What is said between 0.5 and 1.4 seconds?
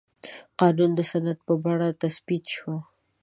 قانون د سند